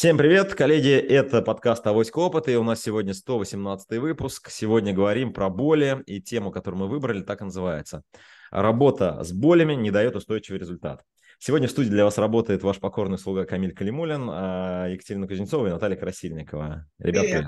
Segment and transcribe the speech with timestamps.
[0.00, 4.48] Всем привет, коллеги, это подкаст «Авоська опыта», и у нас сегодня 118 выпуск.
[4.48, 8.02] Сегодня говорим про боли, и тему, которую мы выбрали, так и называется.
[8.50, 11.04] Работа с болями не дает устойчивый результат.
[11.38, 15.70] Сегодня в студии для вас работает ваш покорный слуга Камиль Калимулин, а Екатерина Кузнецова и
[15.70, 16.86] Наталья Красильникова.
[16.98, 17.46] Ребят, привет.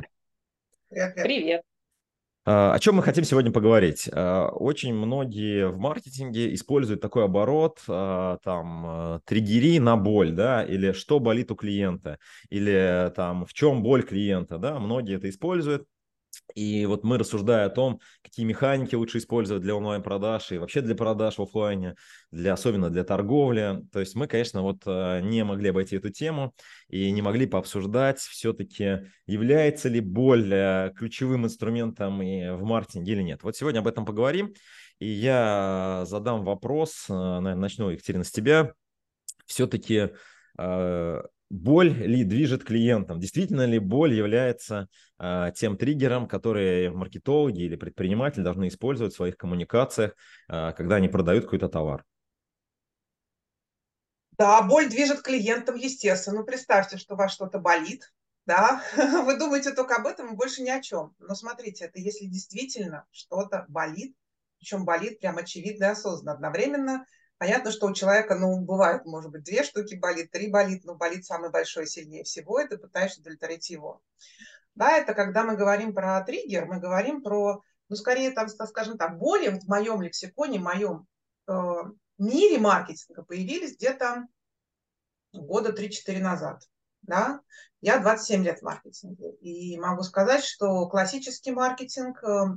[0.91, 1.15] Привет.
[1.15, 1.63] Привет.
[2.45, 4.09] А, о чем мы хотим сегодня поговорить?
[4.13, 10.93] А, очень многие в маркетинге используют такой оборот, а, там, триггери на боль, да, или
[10.93, 12.19] что болит у клиента,
[12.51, 15.87] или там, в чем боль клиента, да, многие это используют.
[16.55, 20.95] И вот мы, рассуждая о том, какие механики лучше использовать для онлайн-продаж и вообще для
[20.95, 21.95] продаж в офлайне,
[22.31, 26.55] для, особенно для торговли, то есть мы, конечно, вот э, не могли обойти эту тему
[26.89, 33.23] и не могли пообсуждать все-таки, является ли боль э, ключевым инструментом и в маркетинге или
[33.23, 33.43] нет.
[33.43, 34.53] Вот сегодня об этом поговорим,
[34.99, 38.73] и я задам вопрос, э, наверное, начну, Екатерина, с тебя.
[39.47, 40.11] Все-таки
[41.53, 43.21] боль ли движет клиентом?
[43.21, 49.37] Действительно ли боль является э, тем триггером, который маркетологи или предприниматели должны использовать в своих
[49.37, 50.15] коммуникациях,
[50.49, 52.05] э, когда они продают какой-то товар?
[54.39, 56.39] Да, боль движет клиентом, естественно.
[56.39, 58.11] Ну, представьте, что у вас что-то болит,
[58.47, 61.15] да, вы думаете только об этом и больше ни о чем.
[61.19, 64.17] Но смотрите, это если действительно что-то болит,
[64.59, 66.33] причем болит прям очевидно и осознанно.
[66.33, 67.05] Одновременно
[67.43, 71.25] Понятно, что у человека, ну, бывает, может быть, две штуки болит, три болит, но болит
[71.25, 74.01] самый большой сильнее всего, и ты пытаешься удовлетворить его.
[74.77, 79.19] Да, это когда мы говорим про триггер, мы говорим про, ну, скорее, там, скажем так,
[79.19, 81.09] боли в моем лексиконе, в моем
[81.49, 81.53] э,
[82.17, 84.29] мире маркетинга появились где-то
[85.33, 86.63] года 3-4 назад.
[87.01, 87.41] Да?
[87.81, 89.33] Я 27 лет в маркетинге.
[89.41, 92.57] И могу сказать, что классический маркетинг, э,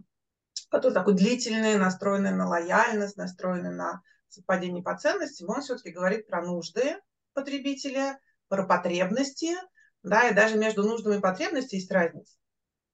[0.69, 6.41] который такой длительный, настроенный на лояльность, настроенный на совпадение по ценностям, он все-таки говорит про
[6.41, 6.97] нужды
[7.33, 9.55] потребителя, про потребности,
[10.03, 12.37] да, и даже между нуждами и потребностями есть разница.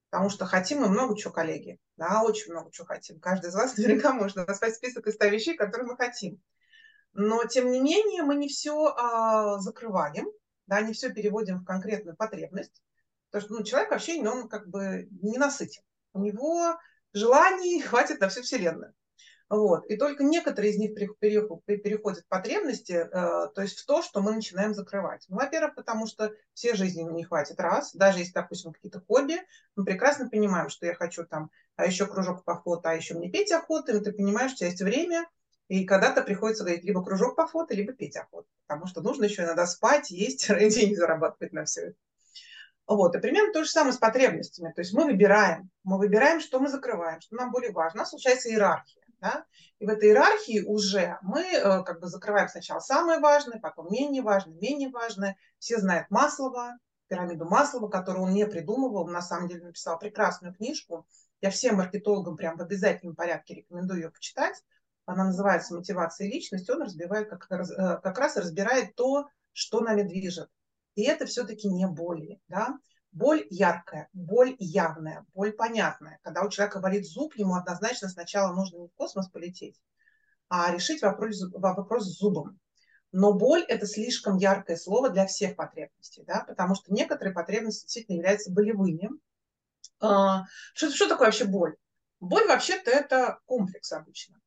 [0.09, 1.79] Потому что хотим мы много чего, коллеги.
[1.95, 3.19] Да, очень много чего хотим.
[3.19, 6.41] Каждый из вас наверняка может назвать список из 100 вещей, которые мы хотим.
[7.13, 10.27] Но, тем не менее, мы не все а, закрываем,
[10.67, 12.81] да, не все переводим в конкретную потребность.
[13.29, 15.83] Потому что ну, человек вообще, он как бы не насытен.
[16.13, 16.77] У него
[17.13, 18.93] желаний хватит на всю Вселенную.
[19.51, 19.85] Вот.
[19.87, 23.07] И только некоторые из них переходят потребности, э,
[23.53, 25.25] то есть в то, что мы начинаем закрывать.
[25.27, 29.35] Ну, во-первых, потому что все жизни не хватит раз, даже если, допустим, какие-то хобби,
[29.75, 33.29] мы прекрасно понимаем, что я хочу там, а еще кружок по фото, а еще мне
[33.29, 35.27] петь охота, и ты понимаешь, что есть время,
[35.67, 39.43] и когда-то приходится говорить либо кружок по фото, либо петь охоту, потому что нужно еще
[39.43, 41.95] иногда спать, есть, деньги зарабатывать на все это.
[42.87, 43.15] Вот.
[43.15, 44.71] И примерно то же самое с потребностями.
[44.73, 47.99] То есть мы выбираем, мы выбираем, что мы закрываем, что нам более важно.
[47.99, 49.00] У нас случается иерархия.
[49.21, 49.45] Да?
[49.79, 54.23] И в этой иерархии уже мы э, как бы закрываем сначала самое важное, потом менее
[54.23, 55.37] важное, менее важное.
[55.59, 56.77] Все знают Маслова,
[57.07, 61.05] пирамиду Маслова, которую он не придумывал, на самом деле написал прекрасную книжку.
[61.39, 64.63] Я всем маркетологам прям в обязательном порядке рекомендую ее почитать.
[65.05, 66.71] Она называется «Мотивация личности».
[66.71, 70.49] Он разбивает, как, э, как раз разбирает то, что нами движет.
[70.95, 72.39] И это все-таки не боли.
[72.47, 72.79] Да?
[73.11, 76.19] Боль яркая, боль явная, боль понятная.
[76.23, 79.79] Когда у человека болит зуб, ему однозначно сначала нужно не в космос полететь,
[80.47, 82.59] а решить вопрос, вопрос с зубом.
[83.11, 88.15] Но боль– это слишком яркое слово для всех потребностей, да, потому что некоторые потребности действительно
[88.15, 89.09] являются болевыми.
[89.99, 91.75] А, что, что такое вообще боль?
[92.21, 94.39] Боль вообще-то это комплекс обычно.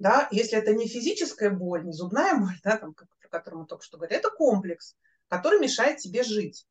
[0.00, 0.28] Да?
[0.32, 3.98] Если это не физическая боль, не зубная боль, да, там, про которую мы только что
[3.98, 4.96] говорили, это комплекс,
[5.28, 6.66] который мешает тебе жить.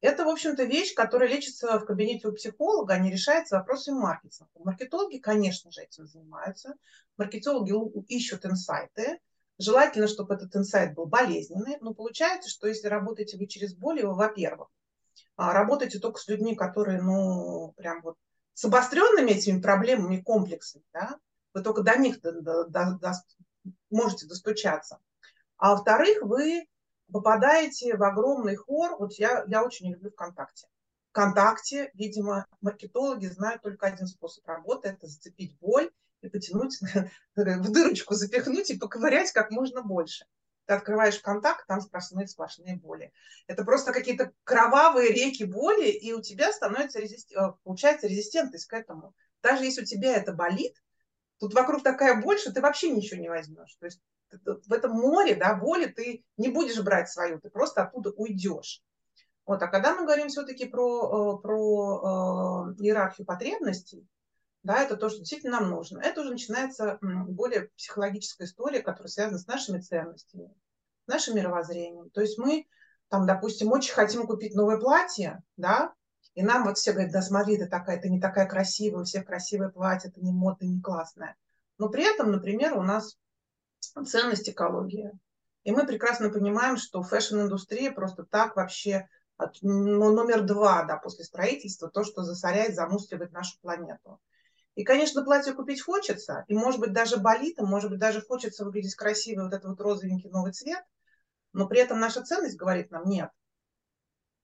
[0.00, 4.50] Это, в общем-то, вещь, которая лечится в кабинете у психолога, а не решается вопросами маркетинга.
[4.58, 6.74] Маркетологи, конечно же, этим занимаются.
[7.16, 7.72] Маркетологи
[8.06, 9.18] ищут инсайты.
[9.58, 11.78] Желательно, чтобы этот инсайт был болезненный.
[11.80, 14.68] Но получается, что если работаете вы через боль, вы, во-первых,
[15.36, 18.16] а, работаете только с людьми, которые, ну, прям вот
[18.54, 21.18] с обостренными этими проблемами, комплексами, да,
[21.54, 23.12] вы только до них до, до, до,
[23.90, 25.00] можете достучаться.
[25.56, 26.66] А во-вторых, вы
[27.12, 28.96] попадаете в огромный хор.
[28.98, 30.68] Вот я, я очень люблю ВКонтакте.
[31.10, 35.90] ВКонтакте, видимо, маркетологи знают только один способ работы– это зацепить боль
[36.20, 36.78] и потянуть,
[37.36, 40.26] в дырочку запихнуть и поковырять как можно больше.
[40.66, 43.10] Ты открываешь контакт, там сплошные сплошные боли.
[43.46, 47.32] Это просто какие-то кровавые реки боли, и у тебя становится резист...
[47.32, 49.14] Э, получается резистентность к этому.
[49.42, 50.76] Даже если у тебя это болит,
[51.38, 53.74] тут вокруг такая боль, что ты вообще ничего не возьмешь.
[53.76, 54.02] То есть
[54.44, 58.82] в этом море да, боли ты не будешь брать свою, ты просто оттуда уйдешь.
[59.46, 59.62] Вот.
[59.62, 64.06] А когда мы говорим все-таки про, э, про э, иерархию потребностей,
[64.62, 66.00] да, это то, что действительно нам нужно.
[66.00, 70.52] Это уже начинается более психологическая история, которая связана с нашими ценностями,
[71.06, 72.10] с нашим мировоззрением.
[72.10, 72.66] То есть мы
[73.08, 75.94] там, допустим, очень хотим купить новое платье, да,
[76.34, 79.24] и нам вот все говорят, да смотри, ты такая, ты не такая красивая, у всех
[79.24, 81.36] красивое платье, это не модно, не классное.
[81.78, 83.16] Но при этом, например, у нас
[84.06, 85.18] ценность экология.
[85.64, 91.24] И мы прекрасно понимаем, что fashion-индустрия просто так вообще от, ну, номер два да, после
[91.24, 94.20] строительства, то, что засоряет, замусливает нашу планету.
[94.74, 98.64] И, конечно, платье купить хочется, и, может быть, даже болит, и, может быть, даже хочется
[98.64, 100.84] выглядеть красиво, вот этот вот розовенький новый цвет,
[101.52, 103.30] но при этом наша ценность говорит нам, нет,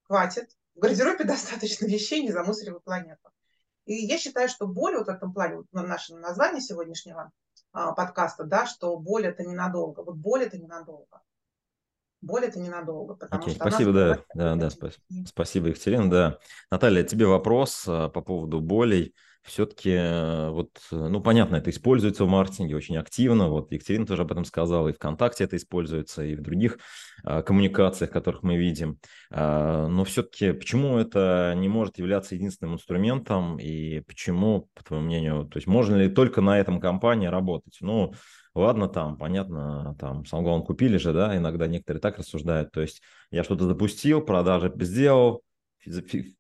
[0.02, 3.30] хватит, в гардеробе достаточно вещей, не замусоривай планету.
[3.84, 7.30] И я считаю, что боль вот в этом плане, вот наше название сегодняшнего
[7.74, 10.02] подкаста, да, что боль это ненадолго.
[10.02, 11.20] Вот боль это ненадолго.
[12.20, 13.14] Боль это ненадолго.
[13.14, 16.38] Потому Окей, что спасибо, да, да, да, спасибо, спасибо, Екатерина, да.
[16.70, 19.14] Наталья, тебе вопрос а, по поводу болей
[19.44, 24.22] все-таки, э, вот, э, ну, понятно, это используется в маркетинге очень активно, вот Екатерина тоже
[24.22, 26.78] об этом сказала, и ВКонтакте это используется, и в других
[27.24, 28.98] а, коммуникациях, которых мы видим,
[29.30, 35.44] а, но все-таки почему это не может являться единственным инструментом, и почему, по твоему мнению,
[35.44, 37.76] то есть можно ли только на этом компании работать?
[37.80, 38.14] Ну,
[38.54, 43.44] ладно, там, понятно, там, самогон купили же, да, иногда некоторые так рассуждают, то есть я
[43.44, 45.42] что-то запустил, продажи сделал,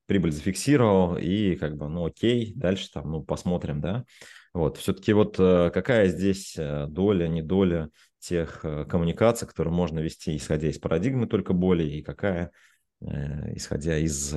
[0.06, 4.04] прибыль зафиксировал, и как бы, ну окей, дальше там, ну посмотрим, да.
[4.52, 9.98] Вот, все-таки вот э, какая здесь э, доля, не доля тех э, коммуникаций, которые можно
[9.98, 12.52] вести, исходя из парадигмы только боли, и какая,
[13.00, 14.34] исходя из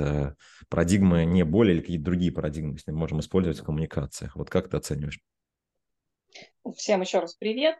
[0.68, 4.36] парадигмы не боли или какие-то другие парадигмы, если мы можем использовать в коммуникациях.
[4.36, 5.20] Вот как ты оцениваешь?
[6.76, 7.76] Всем еще раз привет.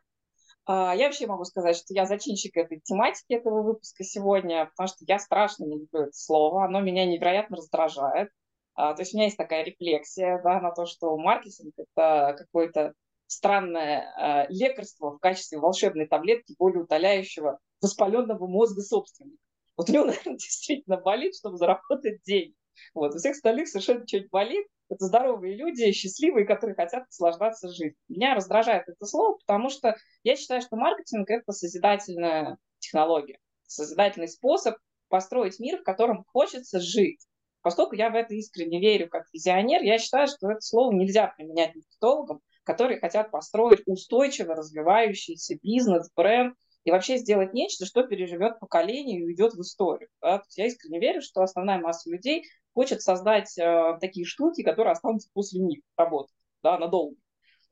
[0.69, 4.99] А, я вообще могу сказать, что я зачинщик этой тематики этого выпуска сегодня, потому что
[5.09, 8.29] я страшно не люблю это слово, оно меня невероятно раздражает.
[8.75, 12.93] А, то есть у меня есть такая рефлексия да, на то, что маркетинг– это какое-то
[13.27, 19.39] странное а, лекарство в качестве волшебной таблетки, более утоляющего воспаленного мозга собственника.
[19.75, 22.58] Вот у него, наверное, действительно болит, чтобы заработать деньги.
[22.95, 23.15] Вот.
[23.15, 27.95] У всех остальных совершенно что-нибудь болит, это здоровые люди, счастливые, которые хотят наслаждаться жизнью.
[28.09, 34.77] Меня раздражает это слово, потому что я считаю, что маркетинг– это созидательная технология, созидательный способ
[35.09, 37.21] построить мир, в котором хочется жить.
[37.63, 41.75] Поскольку я в это искренне верю как визионер, я считаю, что это слово нельзя применять
[41.75, 46.55] маркетологам, которые хотят построить устойчиво развивающийся бизнес, бренд
[46.85, 50.09] и вообще сделать нечто, что переживет поколение и уйдет в историю.
[50.23, 50.43] Да?
[50.57, 52.45] Я искренне верю, что основная масса людей
[52.79, 57.17] хочет создать э, такие штуки, которые останутся после них работать, да, надолго.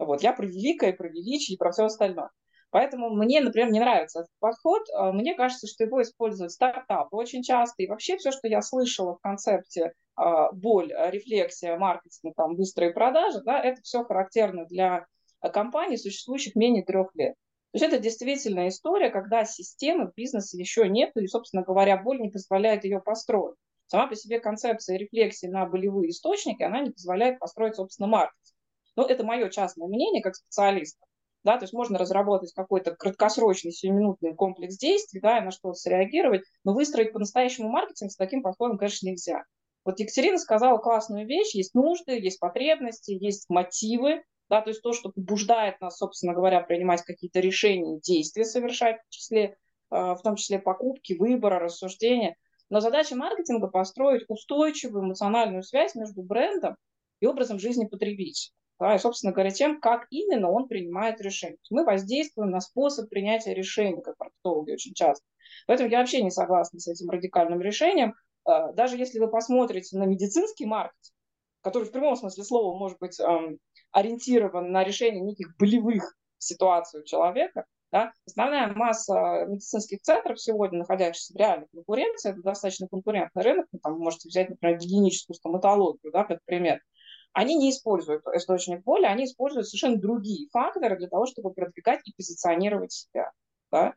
[0.01, 0.21] Вот.
[0.21, 2.31] Я про великое, про величие и про все остальное.
[2.71, 4.83] Поэтому мне, например, не нравится этот подход.
[4.91, 7.85] Э, мне кажется, что его используют стартапы очень часто.
[7.85, 10.23] И вообще все, что я слышала в концепте э,
[10.53, 15.07] боль, рефлексия, маркетинг, там, быстрые продажи, да, это все характерно для
[15.53, 17.35] компаний, существующих менее трех лет.
[17.71, 22.31] То есть это действительно история, когда системы бизнеса еще нет, и, собственно говоря, боль не
[22.31, 23.55] позволяет ее построить.
[23.87, 28.57] Сама по себе концепция рефлексии на болевые источники, она не позволяет построить, собственно, маркетинг.
[28.97, 31.07] Но это мое частное мнение как специалиста.
[31.45, 36.43] Да, то есть можно разработать какой-то краткосрочный сиюминутный комплекс действий, да, и на что-то среагировать,
[36.65, 39.45] но выстроить по-настоящему маркетинг с таким подходом, конечно, нельзя.
[39.85, 44.93] Вот Екатерина сказала классную вещь, есть нужды, есть потребности, есть мотивы, да, то есть то,
[44.93, 49.57] что побуждает нас, собственно говоря, принимать какие-то решения, действия совершать, в, числе,
[49.91, 52.37] а, в том числе покупки, выбора, рассуждения.
[52.69, 56.77] Но задача маркетинга построить устойчивую эмоциональную связь между брендом
[57.21, 58.53] и образом жизни потребителя.
[58.79, 61.57] Да, и, собственно говоря, тем, как именно он принимает решение.
[61.71, 65.25] Мы воздействуем на способ принятия решений, как маркетологи очень часто.
[65.67, 68.15] Поэтому я вообще не согласна с этим радикальным решением.
[68.45, 71.15] А, даже если вы посмотрите на медицинский маркетинг,
[71.63, 73.19] который в прямом смысле слова может быть
[73.93, 78.13] ориентирован на решение неких болевых ситуаций у человека, да?
[78.27, 83.95] Основная масса медицинских центров сегодня, находящихся в реальной конкуренции, это достаточно конкурентный рынок, ну, там
[83.95, 86.81] вы можете взять, например, гигиеническую стоматологию, да, как пример,
[87.33, 92.15] они не используют источник боли, они используют совершенно другие факторы для того, чтобы продвигать и
[92.17, 93.31] позиционировать себя.
[93.71, 93.95] Да?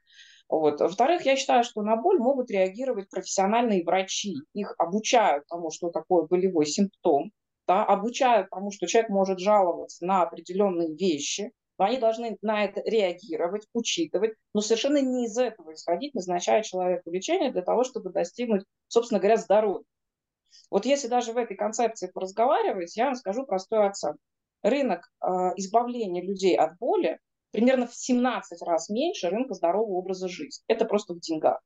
[0.50, 0.82] Вот.
[0.82, 4.36] Во-вторых, я считаю, что на боль могут реагировать профессиональные врачи.
[4.54, 7.32] Их обучают тому, что такое болевой симптом,
[7.66, 12.82] да, обучают тому, что человек может жаловаться на определенные вещи, но они должны на это
[12.86, 18.66] реагировать, учитывать, но совершенно не из этого исходить, назначая человеку лечение для того, чтобы достигнуть,
[18.88, 19.86] собственно говоря, здоровья.
[20.70, 24.20] Вот если даже в этой концепции поразговаривать, я вам скажу простую оценку.
[24.62, 27.18] Рынок э, избавления людей от боли
[27.52, 30.64] примерно в 17 раз меньше рынка здорового образа жизни.
[30.68, 31.62] Это просто в деньгах.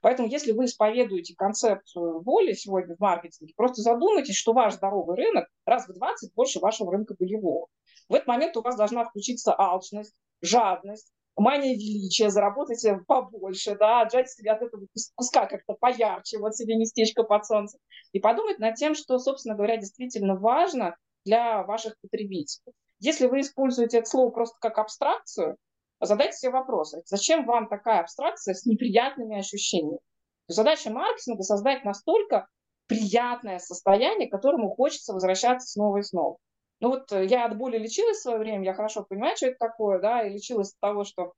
[0.00, 5.46] Поэтому, если вы исповедуете концепцию боли сегодня в маркетинге, просто задумайтесь, что ваш здоровый рынок
[5.64, 7.68] раз в 20 больше вашего рынка болевого.
[8.12, 14.30] В этот момент у вас должна включиться алчность, жадность, мания величия, заработайте побольше, да, отжать
[14.30, 17.80] себе от этого куска как-то поярче, вот себе местечко под солнцем,
[18.12, 22.74] и подумать над тем, что, собственно говоря, действительно важно для ваших потребителей.
[22.98, 25.56] Если вы используете это слово просто как абстракцию,
[25.98, 30.00] задайте себе вопрос, зачем вам такая абстракция с неприятными ощущениями?
[30.48, 32.46] Задача маркетинга– создать настолько
[32.88, 36.36] приятное состояние, к которому хочется возвращаться снова и снова.
[36.82, 39.56] Ну вот э, я от боли лечилась в свое время, я хорошо понимаю, что это
[39.56, 41.32] такое, да, и лечилась от того, что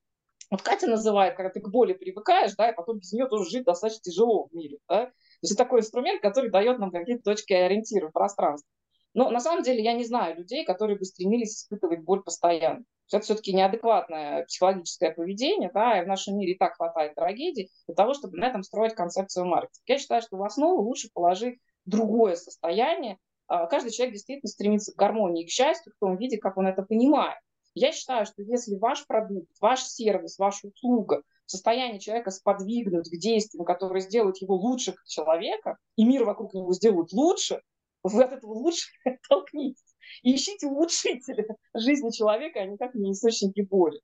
[0.51, 3.65] вот Катя называет, когда ты к боли привыкаешь, да, и потом без нее тоже жить
[3.65, 5.05] достаточно тяжело в мире, да.
[5.05, 8.67] То есть это такой инструмент, который дает нам какие-то точки ориентира в пространстве.
[9.13, 12.83] Но на самом деле я не знаю людей, которые бы стремились испытывать боль постоянно.
[13.13, 17.95] Это все-таки неадекватное психологическое поведение, да, и в нашем мире и так хватает трагедий для
[17.95, 19.83] того, чтобы на этом строить концепцию маркетинга.
[19.89, 25.47] Я считаю, что в основу лучше положить другое состояние, каждый человек действительно стремится к гармонии
[25.47, 27.39] к счастью в том виде, как он это понимает.
[27.75, 33.19] Я считаю, что если ваш продукт, ваш сервис, ваша услуга в состоянии человека сподвигнуть к
[33.19, 37.61] действиям, которые сделают его лучше как человека, и мир вокруг него сделают лучше,
[38.05, 38.89] вы от этого лучше
[39.29, 39.95] толкнитесь.
[40.23, 44.01] И ищите улучшителя жизни человека, а никак не источники боли.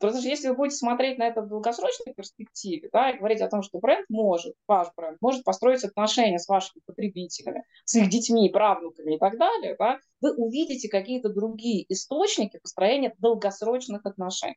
[0.00, 3.48] Потому что если вы будете смотреть на это в долгосрочной перспективе, да, и говорить о
[3.48, 8.50] том, что бренд может, ваш бренд, может построить отношения с вашими потребителями, с их детьми,
[8.50, 14.56] правнуками и так далее, да, вы увидите какие-то другие источники построения долгосрочных отношений.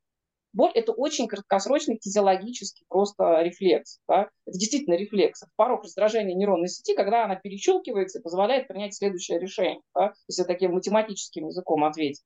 [0.54, 4.00] Боль– это очень краткосрочный физиологический просто рефлекс.
[4.08, 4.30] Да?
[4.48, 5.44] Это действительно рефлекс.
[5.44, 10.14] Это порог раздражения нейронной сети, когда она перещелкивается и позволяет принять следующее решение, да?
[10.28, 12.24] если таким математическим языком ответить.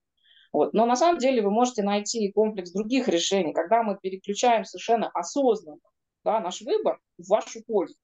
[0.54, 0.74] Вот.
[0.74, 5.80] Но на самом деле вы можете найти комплекс других решений, когда мы переключаем совершенно осознанно
[6.24, 7.96] да, наш выбор в вашу пользу.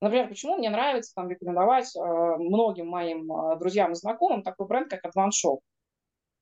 [0.00, 4.90] Например, почему мне нравится там, рекомендовать э, многим моим э, друзьям и знакомым такой бренд,
[4.90, 5.60] как Advance Shop.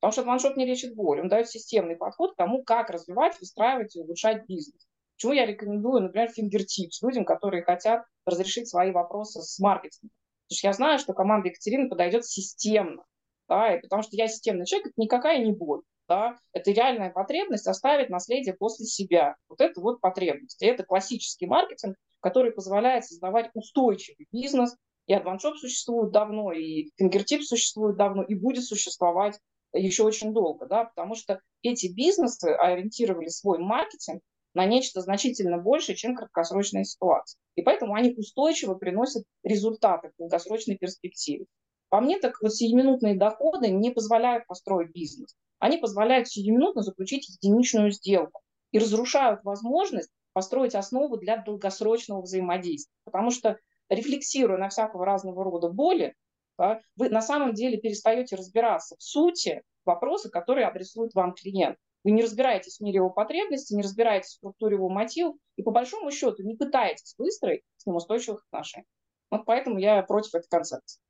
[0.01, 3.39] Потому что Advance Shop не лечит боль, он дает системный подход к тому, как развивать,
[3.39, 4.87] выстраивать и улучшать бизнес.
[5.15, 10.11] Почему я рекомендую, например, Fingertips людям, которые хотят разрешить свои вопросы с маркетингом.
[10.49, 13.05] Потому что я знаю, что команда Екатерины подойдет системно
[13.49, 17.67] да, и потому что я системный человек, это никакая не боль, да, это реальная потребность
[17.67, 19.37] оставить наследие после себя.
[19.49, 20.63] Вот это вот потребность.
[20.63, 24.77] И это классический маркетинг, который позволяет создавать устойчивый бизнес.
[25.07, 29.39] И AdvanShop существует давно, и Fingertip существует давно, и будет существовать
[29.75, 34.23] еще очень долго, да, потому что эти бизнесы ориентировали свой маркетинг
[34.55, 37.39] на нечто значительно большее, чем краткосрочная ситуация.
[37.57, 41.47] И поэтому они устойчиво приносят результаты в долгосрочной перспективе.
[41.95, 45.37] По мне, так вот сиюминутные доходы не позволяют построить бизнес.
[45.61, 52.93] Они позволяют сиюминутно заключить единичную сделку и разрушают возможность построить основу для долгосрочного взаимодействия.
[53.05, 53.59] Потому что
[53.89, 56.17] рефлексируя на всякого разного рода боли,
[56.59, 61.77] да, вы на самом деле перестаете разбираться в сути вопроса, которые адресует вам клиент.
[62.03, 65.71] Вы не разбираетесь в мире его потребностей, не разбираетесь в структуре его мотивов и по
[65.71, 68.89] большому счету не пытаетесь выстроить с ним устойчивых отношений.
[69.31, 71.04] Вот поэтому я против этой концепции.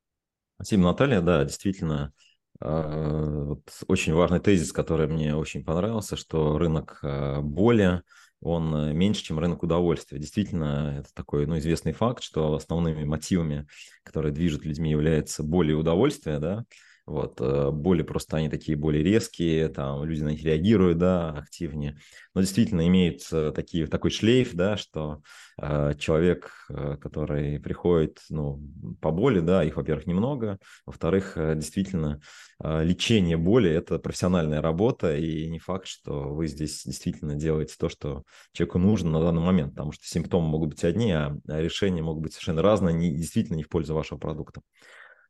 [0.65, 1.21] Спасибо, Наталья.
[1.21, 2.11] Да, действительно,
[2.59, 8.01] а, вот очень важный тезис, который мне очень понравился, что рынок а, боли,
[8.41, 10.17] он э, меньше, чем рынок удовольствия.
[10.17, 13.67] Действительно, это такой ну, известный факт, что основными мотивами,
[14.01, 16.65] которые движут людьми, является боль и удовольствие, да,
[17.05, 21.97] вот, э, боли просто они такие более резкие, там люди на них реагируют, да, активнее.
[22.33, 23.21] Но действительно имеют
[23.53, 25.21] такие, такой шлейф, да, что
[25.61, 28.61] э, человек, э, который приходит, ну,
[29.01, 32.19] по боли, да, их, во-первых, немного, во-вторых, э, действительно,
[32.63, 37.89] э, лечение боли– это профессиональная работа, и не факт, что вы здесь действительно делаете то,
[37.89, 42.01] что человеку нужно на данный момент, потому что симптомы могут быть одни, а, а решения
[42.01, 44.61] могут быть совершенно разные, не, действительно не в пользу вашего продукта.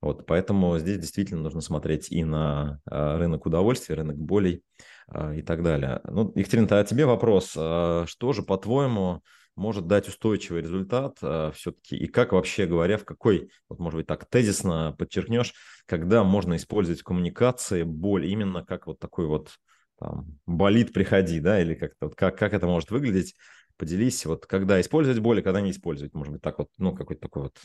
[0.05, 4.61] Вот, поэтому здесь действительно нужно смотреть и на а, рынок удовольствия, рынок болей
[5.07, 5.99] а, и так далее.
[6.03, 7.55] Ну, Екатерина, а тебе вопрос.
[7.57, 9.23] А, что же, по-твоему,
[9.55, 11.17] может дать устойчивый результат
[11.55, 11.97] все-таки?
[11.97, 15.55] И как вообще говоря, в какой, вот, может быть, так тезисно подчеркнешь,
[15.87, 19.55] когда можно использовать коммуникации боль именно как вот такой вот
[19.97, 23.33] там, болит, приходи, да, или как-то вот как, как это может выглядеть?
[23.75, 27.21] Поделись, вот когда использовать боль, а когда не использовать, может быть, так вот, ну, какой-то
[27.21, 27.57] такой вот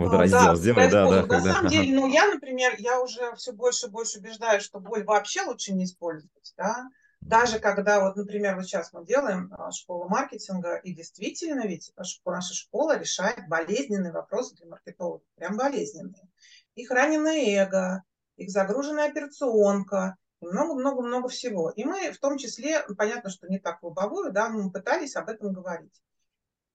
[0.00, 1.22] Водораздел да, сделай, да, да.
[1.22, 1.54] На когда...
[1.54, 5.42] самом деле, ну, я, например, я уже все больше и больше убеждаюсь, что боль вообще
[5.42, 6.88] лучше не использовать, да.
[7.20, 11.92] Даже когда, вот, например, вот сейчас мы делаем а, школу маркетинга, и действительно ведь
[12.24, 16.28] наша школа решает болезненные вопросы для маркетологов, прям болезненные.
[16.76, 18.02] Их раненое эго,
[18.36, 21.70] их загруженная операционка, и много-много-много всего.
[21.70, 25.52] И мы в том числе, понятно, что не так лобовую, да, мы пытались об этом
[25.52, 26.00] говорить.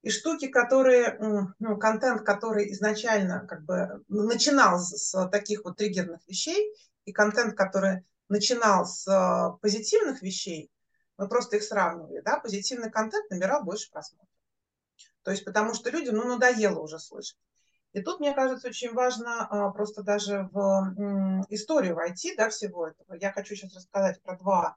[0.05, 1.17] И штуки, которые,
[1.57, 6.71] ну, контент, который изначально как бы начинал с таких вот триггерных вещей,
[7.05, 10.69] и контент, который начинал с позитивных вещей,
[11.17, 14.29] Мы просто их сравнивали, да, позитивный контент набирал больше просмотров.
[15.24, 17.39] То есть потому что людям, ну, надоело уже слышать.
[17.93, 23.15] И тут, мне кажется, очень важно а, просто даже в историю войти, да, всего этого.
[23.15, 24.75] Я хочу сейчас рассказать про два,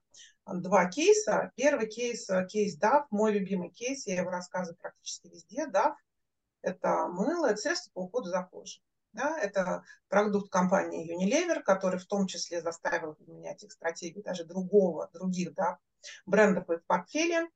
[0.54, 1.52] два кейса.
[1.56, 5.66] Первый кейс, э, кейс DAF, мой любимый кейс, я его рассказываю практически везде.
[5.66, 5.94] DAF–
[6.62, 8.82] это мыло, это средство по уходу за кожей.
[9.12, 15.08] Да, это продукт компании Unilever, который в том числе заставил менять их стратегию даже другого,
[15.12, 15.78] других да,
[16.26, 17.48] брендов в портфеле.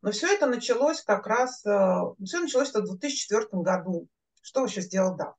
[0.00, 4.08] Но все это началось как раз, э, все началось в 2004 году.
[4.40, 5.34] Что еще сделал DAF?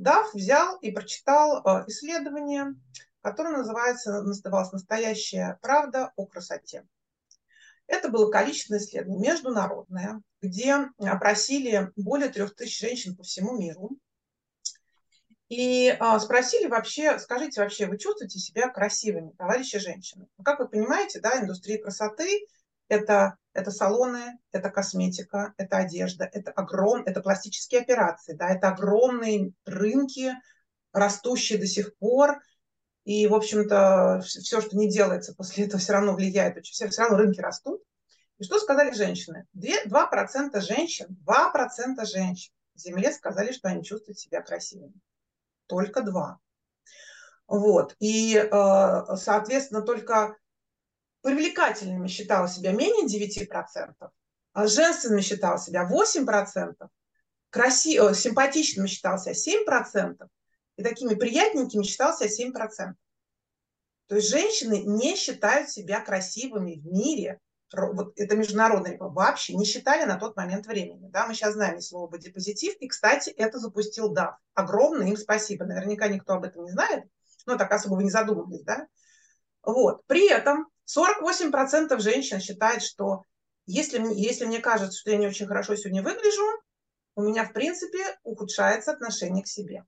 [0.00, 2.74] DAF взял и прочитал э, исследование,
[3.24, 6.86] которое называется, называлось «Настоящая правда о красоте».
[7.86, 13.98] Это было количественное исследование, международное, где опросили более трех тысяч женщин по всему миру.
[15.48, 20.26] И а, спросили вообще, скажите вообще, вы чувствуете себя красивыми, товарищи женщины?
[20.38, 22.46] Ну, как вы понимаете, да, индустрия красоты
[22.88, 29.52] это, это салоны, это косметика, это одежда, это огром, это пластические операции, да, это огромные
[29.64, 30.32] рынки,
[30.92, 32.40] растущие до сих пор.
[33.04, 36.64] И, в общем-то, все, что не делается после этого, все равно влияет.
[36.64, 37.82] Все, все равно рынки растут.
[38.38, 39.46] И что сказали женщины?
[39.54, 44.94] 2%, 2% женщин, 2% женщин в Земле сказали, что они чувствуют себя красивыми.
[45.66, 46.38] Только 2.
[47.46, 47.94] Вот.
[48.00, 50.36] И, э, соответственно, только
[51.22, 54.10] привлекательными считала себя менее 9%,
[54.52, 56.88] а женственными считала себя 8%,
[57.50, 57.98] краси...
[57.98, 60.26] Э, симпатичными считала себя 7%,
[60.76, 62.94] и такими приятненькими считала себя 7%.
[64.06, 67.40] То есть женщины не считают себя красивыми в мире,
[67.72, 71.08] вот это международное вообще не считали на тот момент времени.
[71.08, 71.26] Да?
[71.26, 74.36] Мы сейчас знаем слово бодипозитив, и, кстати, это запустил ДАВ.
[74.54, 75.64] Огромное им спасибо.
[75.64, 77.04] Наверняка никто об этом не знает,
[77.46, 78.86] но так особо вы не задумывались, да?
[79.62, 80.04] Вот.
[80.06, 83.24] При этом 48% женщин считают, что
[83.66, 86.44] если, если мне кажется, что я не очень хорошо сегодня выгляжу,
[87.16, 89.84] у меня, в принципе, ухудшается отношение к себе.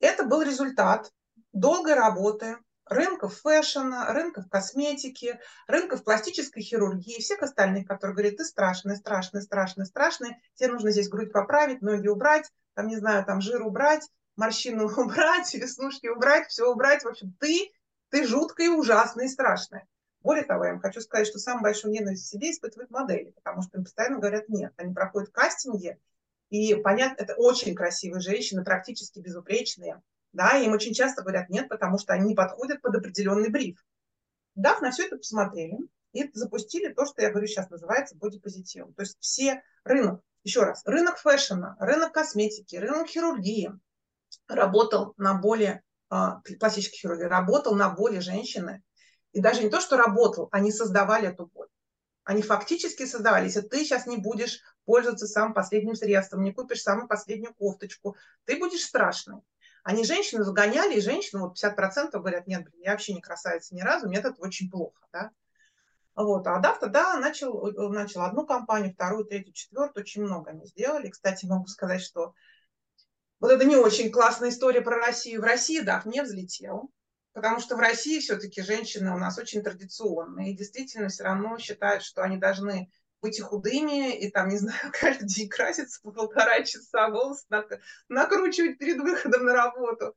[0.00, 1.12] Это был результат
[1.52, 8.96] долгой работы рынков фэшена, рынков косметики, рынков пластической хирургии, всех остальных, которые говорят, ты страшный,
[8.96, 13.62] страшный, страшный, страшный, тебе нужно здесь грудь поправить, ноги убрать, там, не знаю, там жир
[13.62, 17.02] убрать, морщину убрать, веснушки убрать, все убрать.
[17.02, 17.72] В общем, ты
[18.10, 19.86] ты жуткая, ужасная и страшная.
[20.20, 23.62] Более того, я вам хочу сказать, что самую большую ненависть в себе испытывают модели, потому
[23.62, 24.72] что им постоянно говорят нет.
[24.76, 25.98] Они проходят кастинги,
[26.50, 30.02] и понятно, это очень красивые женщины, практически безупречные.
[30.32, 33.84] Да, им очень часто говорят нет, потому что они подходят под определенный бриф.
[34.54, 35.78] Дав на все это посмотрели
[36.12, 38.94] и запустили то, что я говорю сейчас называется бодипозитивом.
[38.94, 43.72] То есть все рынок, еще раз, рынок фэшена, рынок косметики, рынок хирургии
[44.48, 48.82] работал на более а, пластической хирургии, работал на боли женщины.
[49.32, 51.68] И даже не то, что работал, они создавали эту боль.
[52.24, 53.44] Они фактически создавали.
[53.44, 58.58] Если ты сейчас не будешь пользоваться самым последним средством, не купишь самую последнюю кофточку, ты
[58.58, 59.42] будешь страшной.
[59.84, 63.82] Они женщины загоняли, и женщины, вот 50% говорят, нет, блин, я вообще не красавица ни
[63.82, 65.30] разу, мне это очень плохо, да.
[66.16, 71.10] Вот, а Дафта, да, начал, начал одну компанию, вторую, третью, четвертую, очень много они сделали.
[71.10, 72.32] Кстати, могу сказать, что
[73.38, 75.42] вот это не очень классная история про Россию.
[75.42, 76.90] В России Дах не взлетел,
[77.34, 82.02] потому что в России все-таки женщины у нас очень традиционные и действительно все равно считают,
[82.02, 82.90] что они должны
[83.26, 87.44] быть худыми, и там, не знаю, каждый день краситься по полтора часа, волосы
[88.08, 90.14] накручивать перед выходом на работу.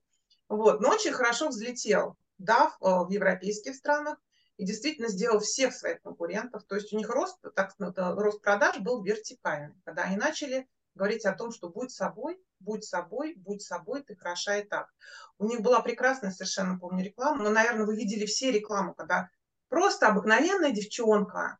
[0.47, 0.79] Вот.
[0.79, 4.17] Но очень хорошо взлетел DAF э, в европейских странах
[4.57, 6.63] и действительно сделал всех своих конкурентов.
[6.65, 9.75] То есть у них рост, так, рост продаж был вертикальный.
[9.85, 14.57] Когда они начали говорить о том, что будь собой, будь собой, будь собой, ты хороша
[14.57, 14.89] и так.
[15.37, 19.29] У них была прекрасная совершенно, помню, реклама, но, наверное, вы видели все рекламы, когда
[19.69, 21.57] просто обыкновенная девчонка,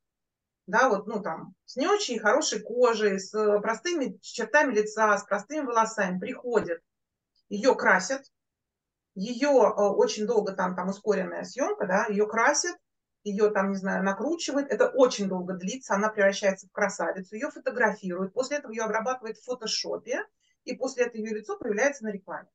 [0.70, 5.66] да, вот, ну, там, с не очень хорошей кожей, с простыми чертами лица, с простыми
[5.66, 6.82] волосами приходит,
[7.50, 8.24] ее красят,
[9.16, 12.76] ее э, очень долго там, там ускоренная съемка, да, ее красят,
[13.24, 18.34] ее там, не знаю, накручивает, это очень долго длится, она превращается в красавицу, ее фотографируют,
[18.34, 20.24] после этого ее обрабатывают в фотошопе,
[20.66, 22.48] и после этого ее лицо появляется на рекламе.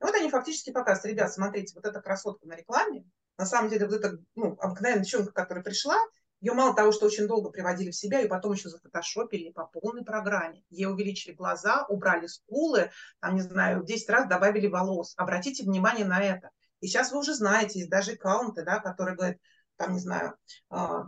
[0.00, 3.04] И вот они фактически показывают, ребят, смотрите, вот эта красотка на рекламе,
[3.38, 5.96] на самом деле вот эта ну, обыкновенная девчонка, которая пришла,
[6.42, 10.04] ее мало того, что очень долго приводили в себя, и потом еще зафотошопили по полной
[10.04, 10.64] программе.
[10.70, 15.14] Ей увеличили глаза, убрали скулы, там, не знаю, в 10 раз добавили волос.
[15.16, 16.50] Обратите внимание на это.
[16.80, 19.38] И сейчас вы уже знаете, есть даже аккаунты, да, которые говорят,
[19.76, 20.36] там, не знаю,
[20.68, 21.04] а,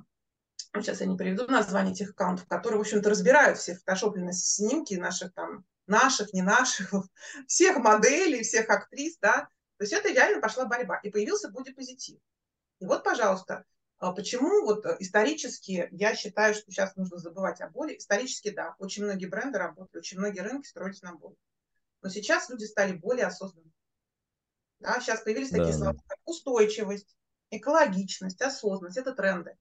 [0.76, 5.34] сейчас я не приведу название этих аккаунтов, которые, в общем-то, разбирают все фотошопленные снимки наших
[5.34, 6.92] там, наших, не наших,
[7.48, 12.20] всех моделей, всех актрис, да, то есть это реально пошла борьба, и появился бодипозитив.
[12.78, 13.64] И вот, пожалуйста,
[14.12, 17.96] почему вот э, исторически, я считаю, что сейчас нужно забывать о боли.
[17.96, 21.36] Исторически, да, очень многие бренды работали, очень многие рынки строились на боли.
[22.02, 23.72] Но сейчас люди стали более осознанными.
[24.80, 27.16] Да, сейчас появились такие да, слова, как устойчивость,
[27.50, 28.98] экологичность, осознанность.
[28.98, 29.56] Это тренды.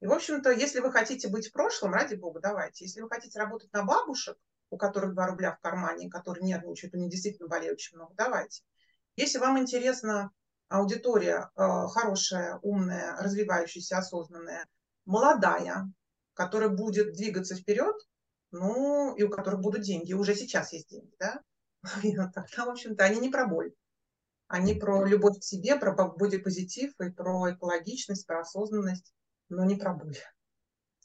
[0.00, 2.84] И, в общем-то, если вы хотите быть в прошлом, ради бога, давайте.
[2.84, 4.38] Если вы хотите работать на бабушек,
[4.70, 8.62] у которых 2 рубля в кармане, которые нервничают, у них действительно болеют очень много, давайте.
[9.16, 10.30] Если вам интересна
[10.72, 14.66] аудитория э, хорошая, умная, развивающаяся, осознанная,
[15.04, 15.92] молодая,
[16.34, 17.94] которая будет двигаться вперед,
[18.50, 21.40] ну, и у которых будут деньги, уже сейчас есть деньги, да,
[22.34, 23.74] тогда, в общем-то, они не про боль.
[24.48, 29.14] Они про любовь к себе, про бодипозитив и про экологичность, про осознанность,
[29.48, 30.16] но не про боль.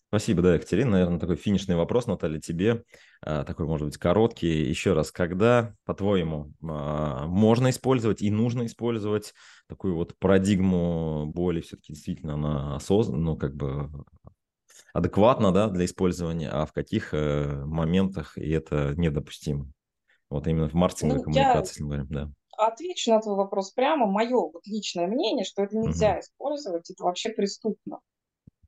[0.10, 0.91] Спасибо, да, Екатерина.
[0.91, 2.84] Наверное, такой финишный вопрос, Наталья, тебе.
[3.22, 4.63] А, такой, может быть, короткий.
[4.63, 9.34] Еще раз, когда, по-твоему, а, можно использовать и нужно использовать
[9.67, 11.60] такую вот парадигму боли?
[11.60, 13.89] Все-таки действительно она осознанно, ну, как бы
[14.93, 19.70] адекватна, да, для использования, а в каких э, моментах и это недопустимо?
[20.30, 21.86] Вот именно в маркетинговой ну, коммуникации, я...
[21.86, 24.08] говорим, да отвечу на твой вопрос прямо.
[24.08, 26.20] Мое вот личное мнение, что это нельзя угу.
[26.22, 28.00] использовать, это вообще преступно.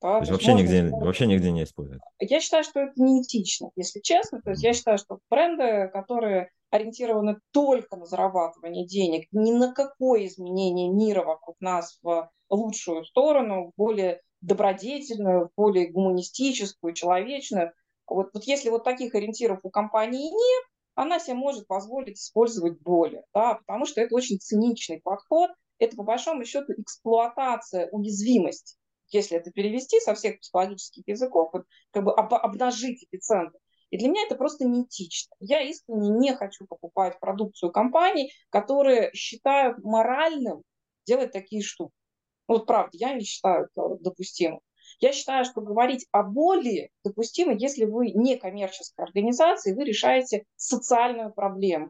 [0.01, 0.15] Да?
[0.15, 2.01] То есть вообще нигде, вообще нигде не используют?
[2.19, 4.41] Я считаю, что это неэтично, если честно.
[4.41, 10.25] То есть я считаю, что бренды, которые ориентированы только на зарабатывание денег, ни на какое
[10.27, 17.73] изменение мира вокруг нас в лучшую сторону, в более добродетельную, в более гуманистическую, человечную.
[18.07, 20.63] Вот, вот если вот таких ориентиров у компании нет,
[20.95, 26.03] она себе может позволить использовать более, да, потому что это очень циничный подход, это по
[26.03, 28.78] большому счету эксплуатация уязвимости
[29.11, 33.57] если это перевести со всех психологических языков, вот, как бы об, обнажить эпицентр.
[33.89, 35.35] И для меня это просто неэтично.
[35.39, 40.63] Я искренне не хочу покупать продукцию компаний, которые считают моральным
[41.05, 41.93] делать такие штуки.
[42.47, 44.61] Вот правда, я не считаю это допустимым.
[44.99, 50.45] Я считаю, что говорить о боли допустимо, если вы не коммерческая организация, и вы решаете
[50.55, 51.89] социальную проблему.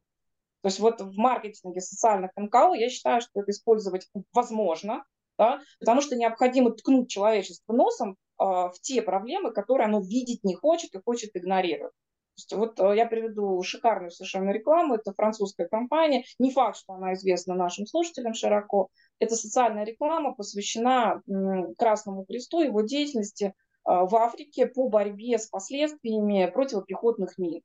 [0.62, 5.06] То есть вот в маркетинге социальных НКО я считаю, что это использовать возможно,
[5.40, 10.54] да, потому что необходимо ткнуть человечество носом э, в те проблемы, которые оно видеть не
[10.54, 11.94] хочет и хочет игнорировать.
[12.52, 17.56] Вот э, я приведу шикарную совершенно рекламу, это французская компания, не факт, что она известна
[17.56, 21.22] нашим слушателям широко, это социальная реклама, посвящена
[21.78, 23.52] Красному Кресту, его деятельности э,
[23.86, 27.62] в Африке по борьбе с последствиями противопехотных мин.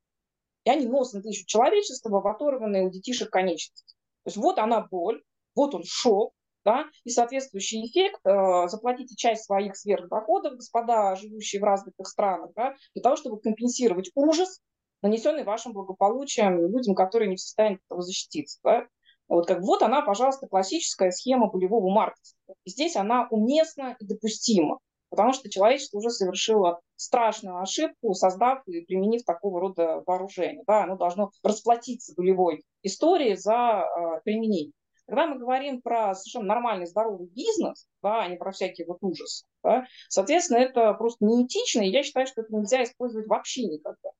[0.62, 3.96] И они носом тысячу человечества в оторванные у детишек конечности.
[4.22, 5.24] То есть вот она боль,
[5.56, 6.32] вот он шок,
[6.64, 12.74] да, и соответствующий эффект, э, заплатите часть своих сверхдоходов, господа, живущие в развитых странах, да,
[12.94, 14.60] для того, чтобы компенсировать ужас,
[15.02, 18.58] нанесенный вашим благополучием людям, которые не в состоянии этого защититься.
[18.64, 18.86] Да.
[19.28, 22.54] Вот, как, вот она, пожалуйста, классическая схема болевого маркетинга.
[22.64, 24.78] И здесь она уместна и допустима,
[25.10, 30.62] потому что человечество уже совершило страшную ошибку, создав и применив такого рода вооружение.
[30.66, 34.72] Да, оно должно расплатиться болевой историей за э, применение.
[35.06, 39.44] Когда мы говорим про совершенно нормальный, здоровый бизнес, да, а не про всякие вот ужасы,
[39.62, 44.10] да, соответственно, это просто неэтично, и я считаю, что это нельзя использовать вообще никогда.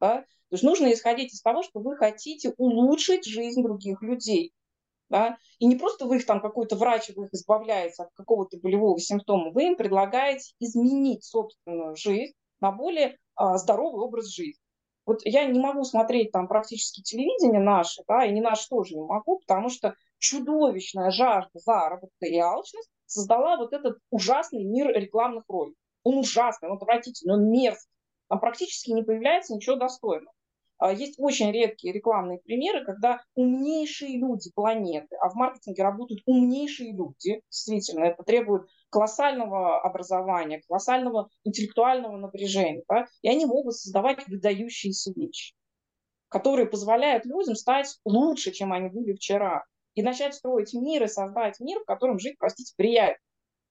[0.00, 0.18] Да.
[0.18, 4.52] То есть нужно исходить из того, что вы хотите улучшить жизнь других людей.
[5.08, 5.36] Да?
[5.58, 9.50] И не просто вы их там, какой-то врач, вы их избавляете от какого-то болевого симптома,
[9.50, 14.60] вы им предлагаете изменить собственную жизнь на более а, здоровый образ жизни.
[15.06, 19.02] Вот я не могу смотреть там практически телевидение наше, да, и не наше тоже не
[19.02, 25.78] могу, потому что чудовищная жажда заработка и алчность создала вот этот ужасный мир рекламных роликов.
[26.02, 27.92] Он ужасный, он отвратительный, он мерзкий.
[28.28, 30.32] Там практически не появляется ничего достойного.
[30.78, 36.92] А, есть очень редкие рекламные примеры, когда умнейшие люди планеты, а в маркетинге работают умнейшие
[36.92, 45.12] люди, действительно, это требует колоссального образования, колоссального интеллектуального напряжения, да, и они могут создавать выдающиеся
[45.14, 45.54] вещи,
[46.28, 51.60] которые позволяют людям стать лучше, чем они были вчера и начать строить мир и создать
[51.60, 53.18] мир, в котором жить, простите, приятно.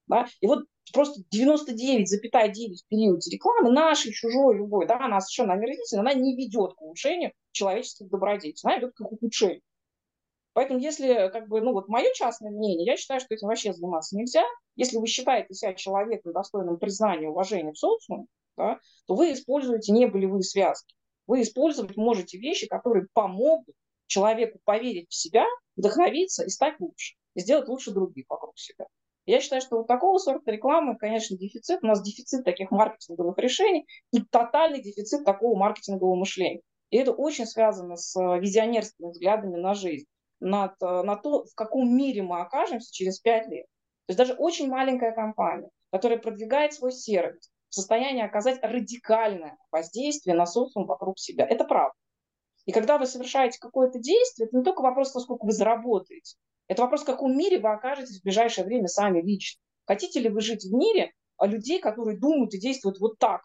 [0.07, 0.27] Да?
[0.41, 6.13] И вот просто 99,9 в периоде рекламы, нашей, чужой, любой, да, она совершенно омерзительна, она
[6.13, 9.61] не ведет к улучшению человеческих добродетелей, она ведет к ухудшению.
[10.53, 14.15] Поэтому, если, как бы, ну вот мое частное мнение, я считаю, что этим вообще заниматься
[14.15, 14.43] нельзя.
[14.75, 20.05] Если вы считаете себя человеком, достойным признания уважения в социуме, да, то вы используете не
[20.05, 20.93] болевые связки.
[21.25, 23.75] Вы использовать можете вещи, которые помогут
[24.07, 28.85] человеку поверить в себя, вдохновиться и стать лучше, и сделать лучше других вокруг себя.
[29.25, 31.79] Я считаю, что вот такого сорта рекламы, конечно, дефицит.
[31.81, 36.61] У нас дефицит таких маркетинговых решений и тотальный дефицит такого маркетингового мышления.
[36.89, 40.05] И это очень связано с э, визионерскими взглядами на жизнь,
[40.41, 43.65] на, на то, в каком мире мы окажемся через пять лет.
[44.05, 50.35] То есть даже очень маленькая компания, которая продвигает свой сервис, в состоянии оказать радикальное воздействие
[50.35, 51.47] на социум вокруг себя.
[51.47, 51.95] Это правда.
[52.65, 56.35] И когда вы совершаете какое-то действие, это не только вопрос, сколько вы заработаете.
[56.67, 59.59] Это вопрос, в каком мире вы окажетесь в ближайшее время сами лично.
[59.85, 63.41] Хотите ли вы жить в мире людей, которые думают и действуют вот так?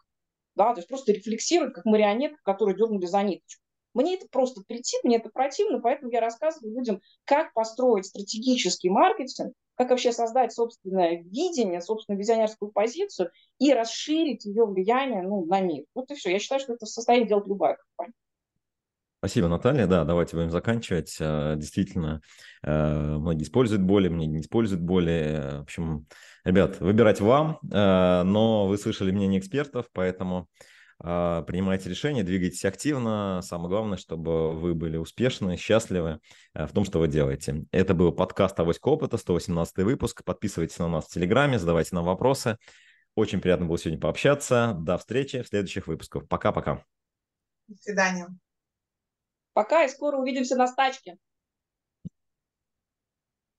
[0.55, 3.63] Да, то есть просто рефлексируют, как марионетка, которые дернули за ниточку.
[3.95, 9.55] Мне это просто претит, мне это противно, поэтому я рассказываю людям, как построить стратегический маркетинг,
[9.75, 15.85] как вообще создать собственное видение, собственную визионерскую позицию и расширить ее влияние ну, на мир.
[15.95, 16.31] Вот и все.
[16.31, 18.15] Я считаю, что это в состоянии делать любая компания.
[19.19, 19.89] Спасибо, Наталья.
[19.89, 21.17] Да, давайте будем заканчивать.
[21.19, 22.21] Э, действительно,
[22.63, 25.57] э, многие используют боли, многие не используют боли.
[25.59, 26.07] В общем,
[26.45, 30.49] ребят, выбирать вам, э, но вы слышали мнение экспертов, поэтому
[31.01, 33.41] принимайте решения, двигайтесь активно.
[33.45, 36.19] Самое главное, чтобы вы были успешны, счастливы
[36.55, 37.67] в том, что вы делаете.
[37.71, 40.25] Это был подкаст «Авоська опыта», 118 выпуск.
[40.25, 42.57] Подписывайтесь на нас в Телеграме, задавайте нам вопросы.
[43.15, 44.75] Очень приятно было сегодня пообщаться.
[44.77, 46.27] До встречи в следующих выпусках.
[46.27, 46.83] Пока-пока.
[47.69, 48.27] До свидания.
[49.59, 51.19] Пока и скоро увидимся на стачке.